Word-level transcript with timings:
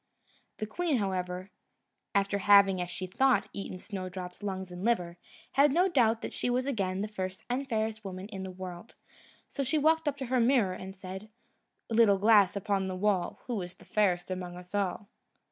The 0.57 0.65
queen, 0.65 0.97
however, 0.97 1.51
after 2.15 2.39
having, 2.39 2.81
as 2.81 2.89
she 2.89 3.05
thought, 3.05 3.47
eaten 3.53 3.77
Snowdrop's 3.77 4.41
lungs 4.41 4.71
and 4.71 4.83
liver, 4.83 5.19
had 5.51 5.71
no 5.71 5.87
doubt 5.87 6.23
that 6.23 6.33
she 6.33 6.49
was 6.49 6.65
again 6.65 7.01
the 7.01 7.07
first 7.07 7.43
and 7.51 7.69
fairest 7.69 8.03
woman 8.03 8.25
in 8.29 8.41
the 8.41 8.49
world; 8.49 8.95
so 9.47 9.63
she 9.63 9.77
walked 9.77 10.07
up 10.07 10.17
to 10.17 10.25
her 10.25 10.39
mirror, 10.39 10.73
and 10.73 10.95
said: 10.95 11.29
"Little 11.87 12.17
glass 12.17 12.55
upon 12.55 12.87
the 12.87 12.95
wall, 12.95 13.41
Who 13.45 13.61
is 13.61 13.75
fairest 13.75 14.31
among 14.31 14.55
us 14.55 14.73
all?" 14.73 15.07